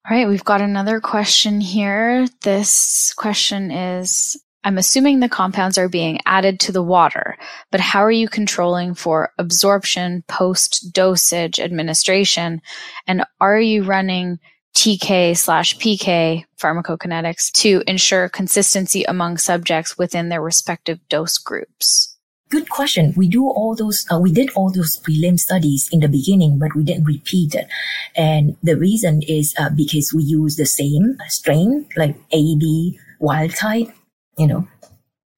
All 0.07 0.15
right, 0.15 0.27
we've 0.27 0.43
got 0.43 0.61
another 0.61 1.01
question 1.01 1.59
here. 1.59 2.27
This 2.43 3.11
question 3.15 3.71
is 3.71 4.39
I'm 4.63 4.77
assuming 4.77 5.19
the 5.19 5.27
compounds 5.27 5.79
are 5.79 5.89
being 5.89 6.19
added 6.27 6.59
to 6.59 6.71
the 6.71 6.83
water, 6.83 7.39
but 7.71 7.79
how 7.79 8.01
are 8.01 8.11
you 8.11 8.29
controlling 8.29 8.93
for 8.93 9.31
absorption 9.39 10.23
post 10.27 10.93
dosage 10.93 11.59
administration? 11.59 12.61
And 13.07 13.23
are 13.41 13.59
you 13.59 13.81
running 13.81 14.37
TK 14.75 15.35
slash 15.35 15.75
PK 15.77 16.43
pharmacokinetics 16.59 17.51
to 17.53 17.81
ensure 17.87 18.29
consistency 18.29 19.05
among 19.05 19.37
subjects 19.37 19.97
within 19.97 20.29
their 20.29 20.41
respective 20.41 20.99
dose 21.09 21.39
groups? 21.39 22.14
Good 22.51 22.69
question. 22.69 23.13
We 23.17 23.27
do 23.27 23.47
all 23.47 23.75
those, 23.75 24.05
uh, 24.11 24.19
we 24.19 24.31
did 24.31 24.51
all 24.55 24.71
those 24.71 24.99
prelim 24.99 25.39
studies 25.39 25.89
in 25.91 26.01
the 26.01 26.07
beginning, 26.07 26.59
but 26.59 26.75
we 26.75 26.83
didn't 26.83 27.05
repeat 27.05 27.55
it. 27.55 27.67
And 28.15 28.55
the 28.61 28.77
reason 28.77 29.23
is 29.23 29.55
uh, 29.57 29.71
because 29.71 30.13
we 30.13 30.23
use 30.23 30.55
the 30.55 30.67
same 30.67 31.17
strain, 31.27 31.87
like 31.97 32.15
AB 32.31 32.99
wild 33.19 33.55
type, 33.55 33.89
you 34.37 34.45
know, 34.45 34.67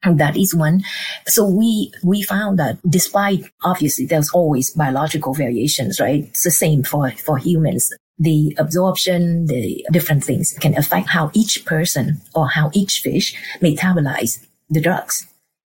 and 0.04 0.20
that 0.20 0.36
is 0.36 0.54
one. 0.54 0.84
So 1.28 1.48
we, 1.48 1.94
we 2.04 2.24
found 2.24 2.60
that 2.60 2.78
despite 2.88 3.50
obviously 3.64 4.06
there's 4.06 4.32
always 4.32 4.72
biological 4.72 5.34
variations, 5.34 6.02
right? 6.02 6.26
It's 6.26 6.44
the 6.44 6.52
same 6.52 6.84
for, 6.84 7.12
for 7.12 7.38
humans. 7.38 7.90
The 8.20 8.54
absorption, 8.58 9.46
the 9.46 9.86
different 9.94 10.26
things 10.26 10.54
can 10.60 10.78
affect 10.78 11.10
how 11.10 11.32
each 11.34 11.64
person 11.64 12.20
or 12.36 12.50
how 12.50 12.70
each 12.74 13.00
fish 13.00 13.34
metabolize 13.62 14.46
the 14.70 14.82
drugs 14.82 15.26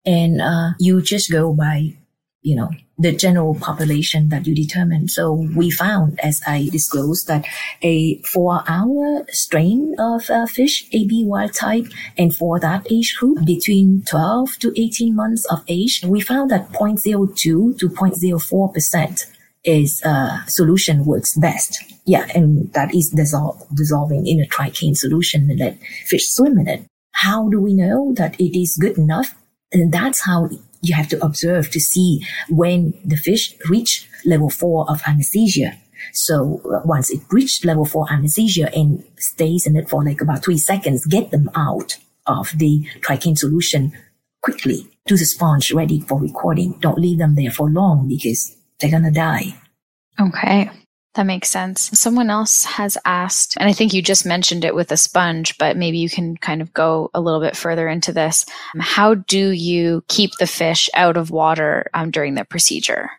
and 0.05 0.41
uh, 0.41 0.71
you 0.79 1.01
just 1.01 1.31
go 1.31 1.53
by, 1.53 1.95
you 2.41 2.55
know, 2.55 2.69
the 2.97 3.11
general 3.11 3.55
population 3.55 4.29
that 4.29 4.45
you 4.45 4.55
determine. 4.55 5.07
So 5.07 5.33
we 5.55 5.71
found, 5.71 6.19
as 6.19 6.41
I 6.45 6.69
disclosed, 6.71 7.27
that 7.27 7.45
a 7.81 8.21
four-hour 8.21 9.25
strain 9.29 9.95
of 9.97 10.29
uh, 10.29 10.45
fish, 10.45 10.87
AB 10.91 11.25
wild 11.25 11.53
type, 11.53 11.87
and 12.17 12.35
for 12.35 12.59
that 12.59 12.91
age 12.91 13.15
group 13.17 13.45
between 13.45 14.03
12 14.07 14.59
to 14.59 14.73
18 14.79 15.15
months 15.15 15.45
of 15.45 15.63
age, 15.67 16.03
we 16.05 16.21
found 16.21 16.51
that 16.51 16.71
0.02 16.71 17.35
to 17.35 17.89
0.04 17.89 18.73
percent 18.73 19.25
is 19.63 20.01
uh, 20.05 20.45
solution 20.45 21.05
works 21.05 21.35
best. 21.37 21.81
Yeah, 22.05 22.27
and 22.35 22.71
that 22.73 22.93
is 22.93 23.09
dissolve, 23.09 23.65
dissolving 23.73 24.27
in 24.27 24.41
a 24.41 24.47
tricaine 24.47 24.95
solution 24.95 25.49
and 25.49 25.59
let 25.59 25.77
fish 26.05 26.29
swim 26.29 26.59
in 26.59 26.67
it. 26.67 26.83
How 27.13 27.47
do 27.49 27.61
we 27.61 27.73
know 27.73 28.13
that 28.17 28.39
it 28.39 28.59
is 28.59 28.77
good 28.79 28.97
enough? 28.97 29.33
And 29.73 29.91
that's 29.91 30.25
how 30.25 30.49
you 30.81 30.95
have 30.95 31.07
to 31.09 31.23
observe 31.23 31.71
to 31.71 31.79
see 31.79 32.25
when 32.49 32.93
the 33.03 33.17
fish 33.17 33.55
reach 33.69 34.07
level 34.25 34.49
four 34.49 34.89
of 34.89 35.01
anesthesia. 35.07 35.79
So 36.11 36.61
uh, 36.65 36.81
once 36.85 37.09
it 37.09 37.21
reached 37.31 37.65
level 37.65 37.85
four 37.85 38.11
anesthesia 38.11 38.73
and 38.75 39.03
stays 39.17 39.65
in 39.65 39.75
it 39.75 39.89
for 39.89 40.03
like 40.03 40.21
about 40.21 40.43
three 40.43 40.57
seconds, 40.57 41.05
get 41.05 41.31
them 41.31 41.49
out 41.55 41.97
of 42.25 42.51
the 42.57 42.85
tricaine 42.99 43.37
solution 43.37 43.93
quickly 44.41 44.87
to 45.07 45.15
the 45.17 45.25
sponge 45.25 45.71
ready 45.71 46.01
for 46.01 46.19
recording. 46.19 46.77
Don't 46.79 46.99
leave 46.99 47.17
them 47.17 47.35
there 47.35 47.51
for 47.51 47.69
long 47.69 48.07
because 48.07 48.55
they're 48.79 48.91
going 48.91 49.03
to 49.03 49.11
die. 49.11 49.55
Okay. 50.19 50.69
That 51.15 51.27
makes 51.27 51.49
sense. 51.49 51.99
Someone 51.99 52.31
else 52.31 52.63
has 52.63 52.97
asked, 53.05 53.55
and 53.59 53.69
I 53.69 53.73
think 53.73 53.93
you 53.93 54.01
just 54.01 54.25
mentioned 54.25 54.65
it 54.65 54.73
with 54.73 54.91
a 54.91 54.97
sponge, 54.97 55.57
but 55.59 55.77
maybe 55.77 55.99
you 55.99 56.09
can 56.09 56.35
kind 56.37 56.59
of 56.59 56.73
go 56.73 57.11
a 57.13 57.21
little 57.21 57.39
bit 57.39 57.55
further 57.55 57.87
into 57.87 58.11
this. 58.11 58.45
How 58.79 59.13
do 59.13 59.51
you 59.51 60.03
keep 60.07 60.31
the 60.39 60.47
fish 60.47 60.89
out 60.95 61.15
of 61.15 61.29
water 61.29 61.85
um, 61.93 62.09
during 62.09 62.33
the 62.33 62.45
procedure? 62.45 63.11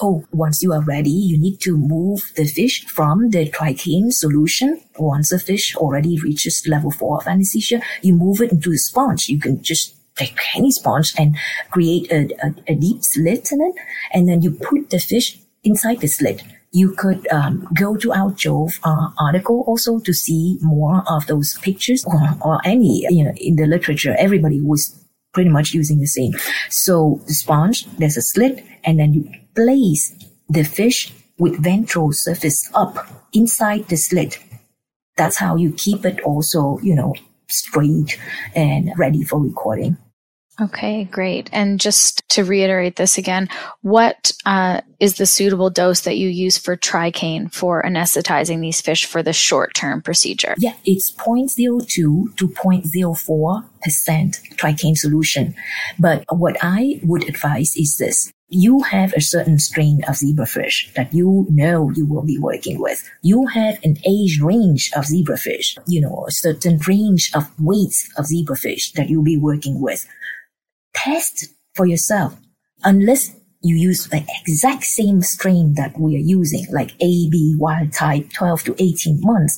Oh, 0.00 0.24
once 0.32 0.64
you 0.64 0.72
are 0.72 0.82
ready, 0.82 1.10
you 1.10 1.38
need 1.38 1.60
to 1.60 1.76
move 1.76 2.32
the 2.34 2.44
fish 2.44 2.84
from 2.86 3.30
the 3.30 3.48
tricaine 3.48 4.12
solution. 4.12 4.80
Once 4.98 5.30
the 5.30 5.38
fish 5.38 5.76
already 5.76 6.18
reaches 6.18 6.66
level 6.66 6.90
four 6.90 7.18
of 7.18 7.28
anesthesia, 7.28 7.82
you 8.02 8.14
move 8.14 8.40
it 8.40 8.50
into 8.50 8.70
the 8.70 8.78
sponge. 8.78 9.28
You 9.28 9.38
can 9.38 9.62
just 9.62 9.94
take 10.16 10.36
any 10.56 10.72
sponge 10.72 11.12
and 11.16 11.36
create 11.70 12.10
a, 12.10 12.28
a, 12.44 12.72
a 12.72 12.74
deep 12.74 13.04
slit 13.04 13.52
in 13.52 13.60
it. 13.60 13.76
And 14.12 14.28
then 14.28 14.42
you 14.42 14.50
put 14.50 14.90
the 14.90 14.98
fish 14.98 15.38
inside 15.62 16.00
the 16.00 16.08
slit 16.08 16.42
you 16.72 16.94
could 16.94 17.30
um, 17.30 17.68
go 17.74 17.96
to 17.96 18.12
our 18.12 18.30
JoVE 18.30 18.80
uh, 18.82 19.10
article 19.18 19.62
also 19.66 20.00
to 20.00 20.12
see 20.12 20.58
more 20.62 21.02
of 21.06 21.26
those 21.26 21.58
pictures 21.58 22.04
or, 22.04 22.20
or 22.40 22.60
any, 22.64 23.06
you 23.10 23.24
know, 23.24 23.32
in 23.36 23.56
the 23.56 23.66
literature, 23.66 24.16
everybody 24.18 24.60
was 24.60 24.98
pretty 25.34 25.50
much 25.50 25.74
using 25.74 25.98
the 25.98 26.06
same. 26.06 26.32
So 26.70 27.20
the 27.26 27.34
sponge, 27.34 27.86
there's 27.98 28.16
a 28.16 28.22
slit 28.22 28.64
and 28.84 28.98
then 28.98 29.12
you 29.12 29.30
place 29.54 30.14
the 30.48 30.64
fish 30.64 31.12
with 31.38 31.62
ventral 31.62 32.12
surface 32.12 32.70
up 32.74 33.06
inside 33.32 33.88
the 33.88 33.96
slit. 33.96 34.38
That's 35.16 35.36
how 35.36 35.56
you 35.56 35.72
keep 35.72 36.06
it 36.06 36.20
also, 36.20 36.78
you 36.82 36.94
know, 36.94 37.14
straight 37.48 38.18
and 38.54 38.92
ready 38.96 39.22
for 39.22 39.38
recording. 39.38 39.98
Okay, 40.62 41.04
great. 41.04 41.50
And 41.52 41.80
just 41.80 42.22
to 42.30 42.44
reiterate 42.44 42.94
this 42.96 43.18
again, 43.18 43.48
what 43.80 44.32
uh, 44.46 44.82
is 45.00 45.14
the 45.16 45.26
suitable 45.26 45.70
dose 45.70 46.02
that 46.02 46.18
you 46.18 46.28
use 46.28 46.56
for 46.56 46.76
tricaine 46.76 47.52
for 47.52 47.82
anesthetizing 47.82 48.60
these 48.60 48.80
fish 48.80 49.04
for 49.04 49.24
the 49.24 49.32
short 49.32 49.74
term 49.74 50.00
procedure? 50.02 50.54
Yeah, 50.58 50.74
it's 50.84 51.10
0.02 51.10 51.86
to 51.88 52.48
0.04% 52.48 53.64
tricaine 54.56 54.96
solution. 54.96 55.54
But 55.98 56.24
what 56.28 56.56
I 56.62 57.00
would 57.02 57.28
advise 57.28 57.74
is 57.76 57.96
this. 57.96 58.32
you 58.54 58.82
have 58.82 59.14
a 59.14 59.20
certain 59.20 59.58
strain 59.58 60.02
of 60.06 60.16
zebrafish 60.16 60.92
that 60.92 61.12
you 61.14 61.46
know 61.50 61.90
you 61.94 62.04
will 62.06 62.22
be 62.22 62.38
working 62.38 62.78
with. 62.78 63.02
You 63.22 63.46
have 63.46 63.78
an 63.82 63.96
age 64.06 64.40
range 64.42 64.92
of 64.94 65.06
zebrafish, 65.06 65.78
you 65.86 66.00
know, 66.02 66.26
a 66.28 66.30
certain 66.30 66.78
range 66.86 67.32
of 67.34 67.50
weights 67.58 68.08
of 68.18 68.26
zebrafish 68.26 68.92
that 68.92 69.08
you'll 69.08 69.24
be 69.24 69.38
working 69.38 69.80
with. 69.80 70.06
Test 71.04 71.48
for 71.74 71.86
yourself. 71.86 72.36
Unless 72.84 73.36
you 73.62 73.76
use 73.76 74.08
the 74.08 74.24
exact 74.40 74.84
same 74.84 75.22
strain 75.22 75.74
that 75.74 75.98
we 75.98 76.16
are 76.16 76.18
using, 76.18 76.66
like 76.72 76.92
AB 77.00 77.54
wild 77.58 77.92
type 77.92 78.32
12 78.32 78.64
to 78.64 78.72
18 78.78 79.20
months, 79.20 79.56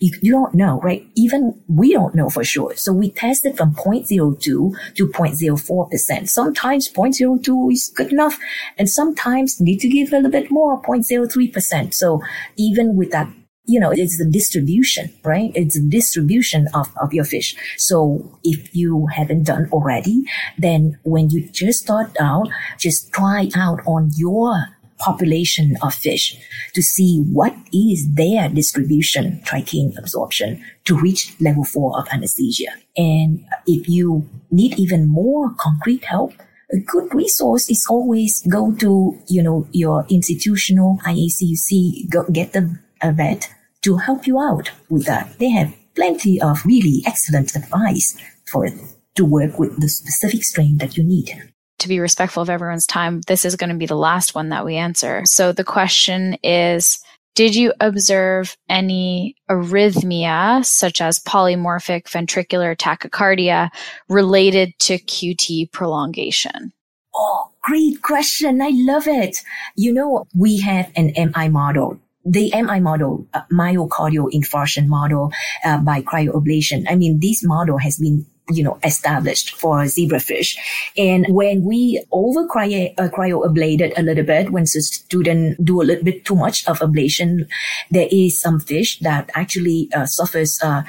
you, 0.00 0.12
you 0.22 0.32
don't 0.32 0.54
know, 0.54 0.80
right? 0.80 1.06
Even 1.14 1.62
we 1.68 1.92
don't 1.92 2.14
know 2.14 2.30
for 2.30 2.42
sure. 2.42 2.74
So 2.76 2.92
we 2.92 3.10
tested 3.10 3.56
from 3.56 3.74
0.02 3.74 4.40
to 4.40 4.72
0.04%. 4.94 6.28
Sometimes 6.28 6.90
0.02 6.90 7.72
is 7.72 7.92
good 7.94 8.12
enough 8.12 8.38
and 8.78 8.88
sometimes 8.88 9.60
need 9.60 9.78
to 9.78 9.88
give 9.88 10.12
a 10.12 10.16
little 10.16 10.30
bit 10.30 10.50
more, 10.50 10.82
0.03%. 10.82 11.94
So 11.94 12.22
even 12.56 12.96
with 12.96 13.10
that 13.10 13.30
you 13.66 13.80
know, 13.80 13.90
it's 13.90 14.18
the 14.18 14.26
distribution, 14.26 15.12
right? 15.24 15.50
It's 15.54 15.74
the 15.74 15.88
distribution 15.88 16.68
of, 16.74 16.92
of 17.00 17.14
your 17.14 17.24
fish. 17.24 17.56
So 17.78 18.38
if 18.44 18.74
you 18.74 19.06
haven't 19.06 19.44
done 19.44 19.68
already, 19.72 20.24
then 20.58 20.98
when 21.02 21.30
you 21.30 21.48
just 21.48 21.80
start 21.80 22.14
out, 22.20 22.48
just 22.78 23.12
try 23.12 23.48
out 23.56 23.80
on 23.86 24.10
your 24.16 24.66
population 24.98 25.76
of 25.82 25.94
fish 25.94 26.36
to 26.74 26.82
see 26.82 27.20
what 27.20 27.54
is 27.72 28.14
their 28.14 28.48
distribution, 28.48 29.40
tricaine 29.44 29.96
absorption 29.98 30.62
to 30.84 30.96
reach 30.96 31.34
level 31.40 31.64
four 31.64 31.98
of 31.98 32.06
anesthesia. 32.12 32.70
And 32.96 33.44
if 33.66 33.88
you 33.88 34.28
need 34.50 34.78
even 34.78 35.08
more 35.08 35.52
concrete 35.58 36.04
help, 36.04 36.32
a 36.70 36.78
good 36.78 37.14
resource 37.14 37.68
is 37.70 37.86
always 37.88 38.42
go 38.46 38.72
to, 38.76 39.18
you 39.28 39.42
know, 39.42 39.66
your 39.72 40.06
institutional 40.08 40.98
IACUC, 41.04 42.10
go 42.10 42.24
get 42.30 42.52
the 42.52 42.78
a 43.04 43.12
vet 43.12 43.53
to 43.84 43.98
help 43.98 44.26
you 44.26 44.40
out 44.40 44.70
with 44.88 45.04
that. 45.06 45.38
They 45.38 45.50
have 45.50 45.74
plenty 45.94 46.40
of 46.40 46.64
really 46.64 47.02
excellent 47.06 47.54
advice 47.54 48.16
for 48.46 48.68
to 49.14 49.24
work 49.24 49.58
with 49.58 49.80
the 49.80 49.88
specific 49.88 50.42
strain 50.42 50.78
that 50.78 50.96
you 50.96 51.04
need. 51.04 51.30
To 51.78 51.88
be 51.88 52.00
respectful 52.00 52.42
of 52.42 52.50
everyone's 52.50 52.86
time, 52.86 53.20
this 53.26 53.44
is 53.44 53.56
going 53.56 53.70
to 53.70 53.76
be 53.76 53.86
the 53.86 53.96
last 53.96 54.34
one 54.34 54.48
that 54.48 54.64
we 54.64 54.76
answer. 54.76 55.22
So 55.24 55.52
the 55.52 55.64
question 55.64 56.36
is, 56.42 56.98
did 57.34 57.54
you 57.54 57.72
observe 57.80 58.56
any 58.68 59.36
arrhythmia, 59.50 60.64
such 60.64 61.00
as 61.00 61.18
polymorphic 61.18 62.04
ventricular 62.04 62.76
tachycardia, 62.76 63.70
related 64.08 64.72
to 64.80 64.98
QT 64.98 65.72
prolongation? 65.72 66.72
Oh, 67.14 67.50
great 67.60 68.02
question. 68.02 68.62
I 68.62 68.70
love 68.72 69.06
it. 69.06 69.42
You 69.76 69.92
know, 69.92 70.26
we 70.34 70.60
have 70.60 70.90
an 70.96 71.12
MI 71.16 71.48
model 71.48 72.00
the 72.24 72.52
MI 72.54 72.80
model, 72.80 73.26
uh, 73.34 73.42
myocardial 73.52 74.30
infarction 74.32 74.86
model 74.86 75.32
uh, 75.64 75.78
by 75.78 76.02
cryoablation. 76.02 76.84
I 76.88 76.96
mean, 76.96 77.20
this 77.20 77.44
model 77.44 77.78
has 77.78 77.98
been 77.98 78.26
you 78.50 78.62
know, 78.62 78.78
established 78.84 79.56
for 79.56 79.84
zebrafish. 79.84 80.56
And 80.98 81.26
when 81.30 81.64
we 81.64 82.04
over 82.12 82.40
uh, 82.40 83.08
cryoablated 83.08 83.96
a 83.96 84.02
little 84.02 84.24
bit, 84.24 84.50
when 84.50 84.64
the 84.64 84.82
student 84.82 85.64
do 85.64 85.80
a 85.80 85.84
little 85.84 86.04
bit 86.04 86.24
too 86.24 86.34
much 86.34 86.66
of 86.68 86.80
ablation, 86.80 87.48
there 87.90 88.08
is 88.10 88.38
some 88.38 88.60
fish 88.60 88.98
that 88.98 89.30
actually 89.34 89.88
uh, 89.94 90.04
suffers 90.04 90.60
uh, 90.62 90.82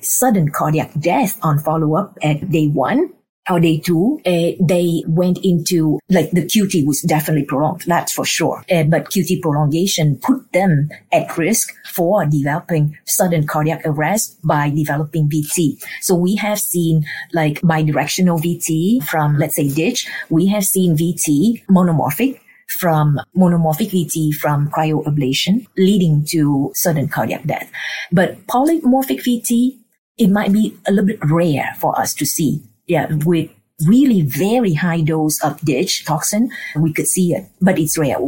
sudden 0.00 0.50
cardiac 0.50 0.92
death 1.00 1.38
on 1.42 1.58
follow 1.58 1.96
up 1.96 2.16
at 2.22 2.50
day 2.50 2.68
one 2.68 3.12
how 3.44 3.58
they 3.58 3.78
do, 3.78 4.20
uh, 4.24 4.52
they 4.60 5.02
went 5.06 5.38
into 5.42 5.98
like 6.08 6.30
the 6.30 6.42
QT 6.42 6.86
was 6.86 7.02
definitely 7.02 7.44
prolonged, 7.44 7.82
that's 7.86 8.12
for 8.12 8.24
sure. 8.24 8.64
Uh, 8.70 8.84
but 8.84 9.10
QT 9.10 9.40
prolongation 9.42 10.16
put 10.22 10.52
them 10.52 10.88
at 11.10 11.36
risk 11.36 11.72
for 11.90 12.24
developing 12.26 12.96
sudden 13.06 13.46
cardiac 13.46 13.82
arrest 13.84 14.38
by 14.44 14.70
developing 14.70 15.28
VT. 15.28 15.82
So 16.00 16.14
we 16.14 16.36
have 16.36 16.60
seen 16.60 17.04
like 17.32 17.60
bidirectional 17.62 18.40
VT 18.40 19.04
from, 19.04 19.38
let's 19.38 19.56
say, 19.56 19.68
dig. 19.68 19.98
We 20.30 20.46
have 20.48 20.64
seen 20.64 20.96
VT 20.96 21.64
monomorphic 21.66 22.40
from 22.68 23.20
monomorphic 23.36 23.90
VT 23.90 24.34
from 24.34 24.70
cryoablation 24.70 25.66
leading 25.76 26.24
to 26.26 26.70
sudden 26.74 27.08
cardiac 27.08 27.44
death. 27.44 27.70
But 28.12 28.46
polymorphic 28.46 29.22
VT, 29.22 29.78
it 30.16 30.28
might 30.28 30.52
be 30.52 30.76
a 30.86 30.92
little 30.92 31.06
bit 31.06 31.18
rare 31.24 31.74
for 31.78 31.98
us 31.98 32.14
to 32.14 32.24
see 32.24 32.62
yeah, 32.92 33.06
with 33.24 33.48
really 33.86 34.20
very 34.20 34.74
high 34.74 35.00
dose 35.00 35.42
of 35.42 35.58
digitoxin, 35.62 36.50
we 36.76 36.92
could 36.92 37.06
see 37.06 37.32
it, 37.32 37.46
but 37.62 37.78
it's 37.78 37.96
rare. 37.96 38.18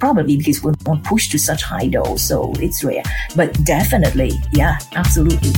Probably 0.00 0.36
because 0.36 0.60
we're 0.60 0.74
not 0.86 1.04
pushed 1.04 1.30
to 1.32 1.38
such 1.38 1.62
high 1.62 1.86
dose, 1.86 2.22
so 2.22 2.52
it's 2.56 2.82
rare. 2.82 3.04
But 3.36 3.64
definitely, 3.64 4.32
yeah, 4.52 4.78
absolutely. 4.96 5.52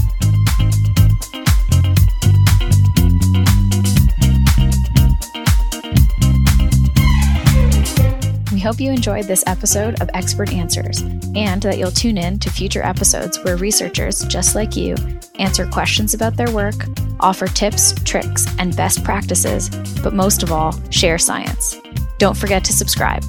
We 8.53 8.61
hope 8.61 8.79
you 8.79 8.91
enjoyed 8.91 9.25
this 9.25 9.43
episode 9.47 10.03
of 10.03 10.11
Expert 10.13 10.53
Answers 10.53 11.01
and 11.35 11.63
that 11.63 11.79
you'll 11.79 11.91
tune 11.91 12.19
in 12.19 12.39
to 12.41 12.51
future 12.51 12.83
episodes 12.83 13.43
where 13.43 13.57
researchers 13.57 14.23
just 14.27 14.55
like 14.55 14.77
you 14.77 14.97
answer 15.39 15.67
questions 15.67 16.13
about 16.13 16.37
their 16.37 16.51
work, 16.53 16.75
offer 17.21 17.47
tips, 17.47 17.95
tricks, 18.05 18.47
and 18.59 18.77
best 18.77 19.05
practices, 19.05 19.71
but 20.03 20.13
most 20.13 20.43
of 20.43 20.53
all, 20.53 20.75
share 20.91 21.19
science. 21.19 21.81
Don't 22.19 22.37
forget 22.37 22.65
to 22.65 22.73
subscribe. 22.73 23.25